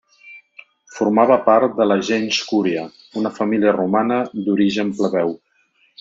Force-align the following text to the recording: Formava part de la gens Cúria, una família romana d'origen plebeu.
Formava 0.93 1.35
part 1.49 1.75
de 1.81 1.85
la 1.91 1.97
gens 2.07 2.39
Cúria, 2.53 2.85
una 3.21 3.31
família 3.39 3.75
romana 3.79 4.17
d'origen 4.47 4.91
plebeu. 5.01 5.35